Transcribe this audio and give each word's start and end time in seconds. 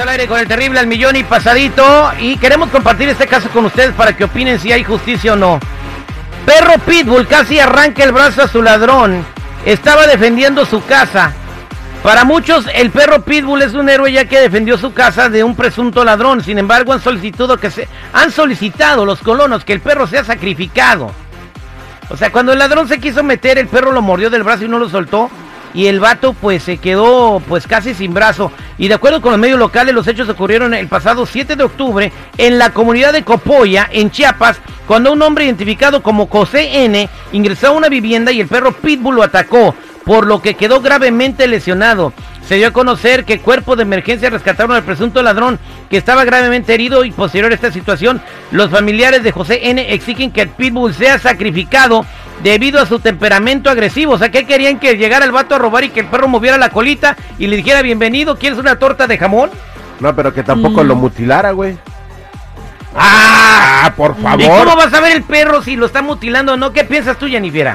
Al 0.00 0.08
aire 0.08 0.26
con 0.26 0.40
el 0.40 0.48
terrible 0.48 0.80
al 0.80 0.86
millón 0.86 1.14
y 1.16 1.24
pasadito 1.24 2.10
y 2.18 2.38
queremos 2.38 2.70
compartir 2.70 3.10
este 3.10 3.26
caso 3.26 3.50
con 3.50 3.66
ustedes 3.66 3.92
para 3.92 4.16
que 4.16 4.24
opinen 4.24 4.58
si 4.58 4.72
hay 4.72 4.82
justicia 4.82 5.34
o 5.34 5.36
no. 5.36 5.60
Perro 6.46 6.78
Pitbull 6.78 7.26
casi 7.26 7.60
arranca 7.60 8.02
el 8.02 8.12
brazo 8.12 8.42
a 8.42 8.48
su 8.48 8.62
ladrón. 8.62 9.22
Estaba 9.66 10.06
defendiendo 10.06 10.64
su 10.64 10.82
casa. 10.86 11.34
Para 12.02 12.24
muchos, 12.24 12.64
el 12.74 12.90
perro 12.90 13.22
Pitbull 13.22 13.60
es 13.60 13.74
un 13.74 13.90
héroe 13.90 14.10
ya 14.10 14.24
que 14.24 14.40
defendió 14.40 14.78
su 14.78 14.94
casa 14.94 15.28
de 15.28 15.44
un 15.44 15.54
presunto 15.54 16.02
ladrón. 16.02 16.42
Sin 16.42 16.58
embargo, 16.58 16.94
han 16.94 17.02
solicitado 17.02 17.58
que 17.58 17.70
se 17.70 17.86
han 18.14 18.32
solicitado 18.32 19.04
los 19.04 19.20
colonos 19.20 19.66
que 19.66 19.74
el 19.74 19.80
perro 19.80 20.06
sea 20.06 20.24
sacrificado. 20.24 21.10
O 22.08 22.16
sea, 22.16 22.32
cuando 22.32 22.54
el 22.54 22.58
ladrón 22.58 22.88
se 22.88 23.00
quiso 23.00 23.22
meter, 23.22 23.58
el 23.58 23.68
perro 23.68 23.92
lo 23.92 24.00
mordió 24.00 24.30
del 24.30 24.44
brazo 24.44 24.64
y 24.64 24.68
no 24.68 24.78
lo 24.78 24.88
soltó 24.88 25.30
y 25.74 25.86
el 25.86 26.00
vato 26.00 26.32
pues 26.32 26.62
se 26.62 26.78
quedó 26.78 27.40
pues 27.48 27.66
casi 27.66 27.94
sin 27.94 28.14
brazo. 28.14 28.52
Y 28.80 28.88
de 28.88 28.94
acuerdo 28.94 29.20
con 29.20 29.32
los 29.32 29.38
medios 29.38 29.58
locales, 29.58 29.94
los 29.94 30.08
hechos 30.08 30.26
ocurrieron 30.30 30.72
el 30.72 30.88
pasado 30.88 31.26
7 31.26 31.54
de 31.54 31.64
octubre 31.64 32.10
en 32.38 32.56
la 32.56 32.70
comunidad 32.70 33.12
de 33.12 33.24
Copoya, 33.24 33.86
en 33.92 34.10
Chiapas, 34.10 34.58
cuando 34.86 35.12
un 35.12 35.20
hombre 35.20 35.44
identificado 35.44 36.02
como 36.02 36.28
José 36.28 36.84
N 36.86 37.06
ingresó 37.32 37.66
a 37.66 37.72
una 37.72 37.90
vivienda 37.90 38.32
y 38.32 38.40
el 38.40 38.48
perro 38.48 38.72
Pitbull 38.72 39.16
lo 39.16 39.22
atacó, 39.22 39.74
por 40.06 40.26
lo 40.26 40.40
que 40.40 40.54
quedó 40.54 40.80
gravemente 40.80 41.46
lesionado. 41.46 42.14
Se 42.48 42.54
dio 42.54 42.68
a 42.68 42.72
conocer 42.72 43.26
que 43.26 43.40
cuerpos 43.40 43.76
de 43.76 43.82
emergencia 43.82 44.30
rescataron 44.30 44.74
al 44.74 44.82
presunto 44.82 45.22
ladrón 45.22 45.58
que 45.90 45.98
estaba 45.98 46.24
gravemente 46.24 46.72
herido 46.72 47.04
y 47.04 47.10
posterior 47.10 47.52
a 47.52 47.56
esta 47.56 47.70
situación, 47.70 48.22
los 48.50 48.70
familiares 48.70 49.22
de 49.22 49.30
José 49.30 49.60
N 49.68 49.92
exigen 49.92 50.30
que 50.30 50.40
el 50.40 50.48
Pitbull 50.48 50.94
sea 50.94 51.18
sacrificado 51.18 52.06
debido 52.42 52.80
a 52.80 52.86
su 52.86 52.98
temperamento 53.00 53.70
agresivo. 53.70 54.14
O 54.14 54.18
sea, 54.18 54.30
que 54.30 54.46
querían 54.46 54.78
que 54.78 54.96
llegara 54.96 55.24
el 55.24 55.32
vato 55.32 55.54
a 55.54 55.58
robar 55.58 55.84
y 55.84 55.90
que 55.90 56.00
el 56.00 56.06
perro 56.06 56.28
moviera 56.28 56.58
la 56.58 56.70
colita 56.70 57.16
y 57.38 57.46
le 57.46 57.56
dijera 57.56 57.82
bienvenido, 57.82 58.36
¿quieres 58.38 58.58
una 58.58 58.78
torta 58.78 59.06
de 59.06 59.18
jamón? 59.18 59.50
No, 60.00 60.14
pero 60.16 60.32
que 60.32 60.42
tampoco 60.42 60.82
Mm. 60.82 60.86
lo 60.86 60.94
mutilara, 60.96 61.50
güey. 61.52 61.76
¡Ah! 62.96 63.92
por 63.96 64.16
¿Y 64.18 64.22
favor. 64.22 64.64
cómo 64.64 64.76
vas 64.76 64.92
a 64.92 65.00
ver 65.00 65.12
el 65.16 65.22
perro 65.22 65.62
si 65.62 65.76
lo 65.76 65.86
está 65.86 66.02
mutilando 66.02 66.54
o 66.54 66.56
no? 66.56 66.72
¿Qué 66.72 66.84
piensas 66.84 67.18
tú, 67.18 67.26
Jennifer? 67.28 67.74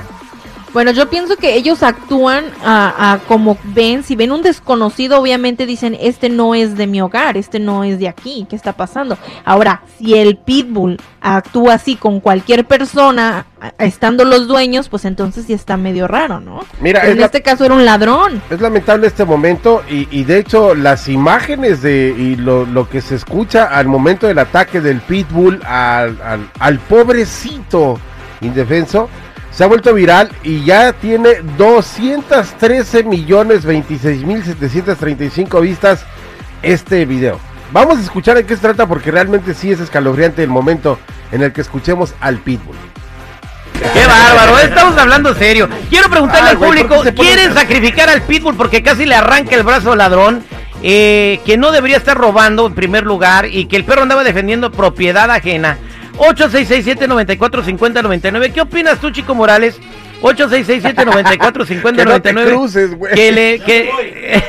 Bueno, 0.76 0.92
yo 0.92 1.10
pienso 1.10 1.38
que 1.38 1.56
ellos 1.56 1.84
actúan 1.84 2.44
a, 2.62 3.14
a 3.14 3.20
como 3.20 3.58
ven, 3.64 4.04
si 4.04 4.18
ven 4.18 4.34
un 4.34 4.42
desconocido, 4.42 5.22
obviamente 5.22 5.66
dicen, 5.66 5.96
este 5.98 6.28
no 6.28 6.54
es 6.54 6.76
de 6.76 6.86
mi 6.86 7.00
hogar, 7.00 7.38
este 7.38 7.60
no 7.62 7.86
es 7.86 7.98
de 7.98 8.10
aquí, 8.10 8.46
¿qué 8.50 8.58
está 8.58 8.74
pasando? 8.74 9.18
Ahora, 9.46 9.84
si 9.98 10.16
el 10.16 10.36
pitbull 10.36 10.98
actúa 11.22 11.76
así 11.76 11.96
con 11.96 12.20
cualquier 12.20 12.66
persona, 12.66 13.46
estando 13.80 14.26
los 14.26 14.50
dueños, 14.50 14.90
pues 14.90 15.06
entonces 15.06 15.46
sí 15.46 15.54
está 15.54 15.78
medio 15.78 16.10
raro, 16.10 16.42
¿no? 16.42 16.66
Mira, 16.82 17.00
Pero 17.00 17.14
es 17.14 17.20
en 17.20 17.24
este 17.24 17.42
caso 17.42 17.64
era 17.64 17.74
un 17.74 17.86
ladrón. 17.86 18.42
Es 18.50 18.60
lamentable 18.60 19.08
este 19.08 19.24
momento 19.24 19.82
y, 19.90 20.10
y 20.12 20.26
de 20.26 20.40
hecho 20.40 20.76
las 20.76 21.08
imágenes 21.08 21.84
de 21.84 22.14
y 22.18 22.36
lo, 22.36 22.66
lo 22.66 22.90
que 22.90 23.00
se 23.00 23.16
escucha 23.16 23.64
al 23.64 23.88
momento 23.88 24.28
del 24.28 24.40
ataque 24.40 24.82
del 24.82 25.00
pitbull 25.00 25.62
al, 25.66 26.22
al, 26.22 26.50
al 26.60 26.80
pobrecito 26.80 27.98
indefenso 28.42 29.08
se 29.56 29.64
ha 29.64 29.68
vuelto 29.68 29.94
viral 29.94 30.32
y 30.44 30.66
ya 30.66 30.92
tiene 30.92 31.36
213 31.58 33.04
millones 33.04 33.64
26 33.64 34.24
mil 34.24 34.44
735 34.44 35.62
vistas 35.62 36.06
este 36.62 37.06
video. 37.06 37.40
Vamos 37.72 38.00
a 38.00 38.02
escuchar 38.02 38.36
de 38.36 38.46
qué 38.46 38.56
se 38.56 38.62
trata 38.62 38.86
porque 38.86 39.12
realmente 39.12 39.54
sí 39.54 39.72
es 39.72 39.80
escalofriante 39.80 40.44
el 40.44 40.50
momento 40.50 41.00
en 41.32 41.42
el 41.42 41.54
que 41.54 41.62
escuchemos 41.62 42.14
al 42.20 42.40
pitbull. 42.40 42.76
¡Qué 43.94 44.06
bárbaro! 44.06 44.60
Estamos 44.60 44.98
hablando 44.98 45.34
serio. 45.34 45.70
Quiero 45.90 46.10
preguntarle 46.10 46.50
al 46.50 46.58
güey, 46.58 46.72
¿por 46.72 46.88
público, 46.88 46.96
pone 46.96 47.14
¿quieren 47.14 47.54
sacrificar 47.54 48.10
al 48.10 48.24
pitbull 48.24 48.56
porque 48.56 48.84
casi 48.84 49.06
le 49.06 49.16
arranca 49.16 49.56
el 49.56 49.64
brazo 49.64 49.94
al 49.94 50.00
ladrón? 50.00 50.44
Eh, 50.84 51.40
que 51.46 51.56
no 51.56 51.72
debería 51.72 51.98
estar 51.98 52.18
robando 52.18 52.68
en 52.68 52.76
primer 52.76 53.06
lugar 53.06 53.46
y 53.46 53.66
que 53.66 53.78
el 53.78 53.86
perro 53.86 54.02
andaba 54.02 54.26
defendiendo 54.26 54.72
propiedad 54.72 55.32
ajena. 55.32 55.78
8667-945099. 56.18 58.54
¿Qué 58.54 58.62
opinas 58.62 59.00
tú, 59.00 59.12
Chico 59.12 59.36
Morales? 59.36 59.80
8667-945099. 60.22 61.96
Que 61.96 62.06
no 62.06 62.22
te 62.22 62.34
cruces, 62.34 62.98
güey. 62.98 63.14
Que, 63.14 63.32
le, 63.32 63.60
que, 63.60 63.90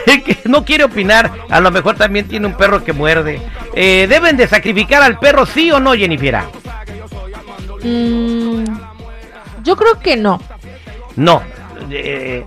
que 0.25 0.39
no 0.49 0.65
quiere 0.65 0.85
opinar. 0.85 1.31
A 1.51 1.61
lo 1.61 1.71
mejor 1.71 1.97
también 1.97 2.27
tiene 2.29 2.47
un 2.47 2.55
perro 2.55 2.85
que 2.85 2.93
muerde. 2.93 3.41
Eh, 3.75 4.07
¿Deben 4.09 4.37
de 4.37 4.49
sacrificar 4.49 5.03
al 5.03 5.19
perro, 5.19 5.47
sí 5.47 5.71
o 5.71 5.81
no, 5.81 5.95
Jennifer? 5.95 6.39
Mm, 7.83 8.65
yo 9.63 9.77
creo 9.77 9.99
que 10.01 10.17
no. 10.17 10.41
No. 11.17 11.43
Eh, 11.91 12.45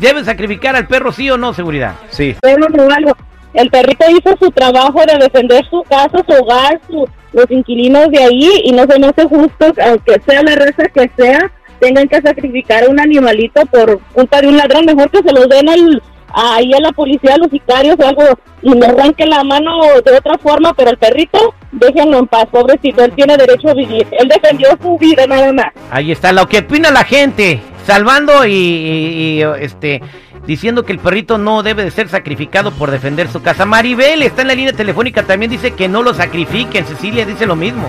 ¿Deben 0.00 0.24
sacrificar 0.24 0.76
al 0.76 0.86
perro, 0.86 1.12
sí 1.12 1.30
o 1.30 1.36
no, 1.36 1.52
seguridad? 1.52 1.94
Sí. 2.10 2.36
Bueno, 2.42 2.68
no, 2.68 2.90
algo. 2.90 3.16
El 3.54 3.70
perrito 3.70 4.04
hizo 4.10 4.36
su 4.40 4.50
trabajo 4.50 5.00
de 5.06 5.18
defender 5.18 5.64
su 5.68 5.82
casa, 5.82 6.24
su 6.26 6.42
hogar, 6.42 6.80
su- 6.88 7.08
los 7.32 7.50
inquilinos 7.50 8.08
de 8.10 8.22
ahí 8.22 8.50
y 8.64 8.72
no 8.72 8.84
se 8.84 8.98
me 8.98 9.06
hace 9.08 9.24
justo, 9.24 9.72
aunque 9.86 10.20
sea 10.26 10.42
la 10.42 10.54
raza 10.56 10.84
que 10.92 11.10
sea, 11.16 11.50
tengan 11.80 12.08
que 12.08 12.20
sacrificar 12.20 12.84
a 12.84 12.88
un 12.88 12.98
animalito 13.00 13.64
por 13.66 14.00
culpa 14.12 14.40
de 14.40 14.48
un 14.48 14.56
ladrón. 14.56 14.84
Mejor 14.84 15.10
que 15.10 15.18
se 15.22 15.32
los 15.32 15.48
den 15.48 15.68
al, 15.68 16.02
ahí 16.32 16.72
a 16.74 16.80
la 16.80 16.92
policía, 16.92 17.34
a 17.34 17.38
los 17.38 17.50
sicarios 17.50 17.96
o 17.98 18.06
algo 18.06 18.24
y 18.62 18.70
me 18.74 18.86
arranquen 18.86 19.30
la 19.30 19.42
mano 19.44 19.78
de 20.04 20.12
otra 20.16 20.36
forma, 20.38 20.74
pero 20.74 20.90
el 20.90 20.98
perrito, 20.98 21.54
déjenlo 21.72 22.18
en 22.18 22.26
paz, 22.26 22.46
pobrecito, 22.50 23.02
él 23.04 23.12
tiene 23.14 23.36
derecho 23.36 23.70
a 23.70 23.74
vivir. 23.74 24.06
Él 24.10 24.28
defendió 24.28 24.68
su 24.82 24.98
vida 24.98 25.26
nada 25.26 25.52
más. 25.52 25.68
Ahí 25.90 26.12
está, 26.12 26.32
lo 26.32 26.46
que 26.46 26.58
opina 26.58 26.90
la 26.90 27.04
gente, 27.04 27.60
salvando 27.86 28.44
y, 28.46 29.42
este 29.60 30.02
diciendo 30.50 30.84
que 30.84 30.90
el 30.90 30.98
perrito 30.98 31.38
no 31.38 31.62
debe 31.62 31.84
de 31.84 31.92
ser 31.92 32.08
sacrificado 32.08 32.72
por 32.72 32.90
defender 32.90 33.28
su 33.28 33.40
casa. 33.40 33.66
Maribel 33.66 34.20
está 34.22 34.42
en 34.42 34.48
la 34.48 34.56
línea 34.56 34.72
telefónica, 34.72 35.22
también 35.22 35.48
dice 35.48 35.74
que 35.74 35.86
no 35.86 36.02
lo 36.02 36.12
sacrifiquen. 36.12 36.84
Cecilia 36.84 37.24
dice 37.24 37.46
lo 37.46 37.54
mismo. 37.54 37.88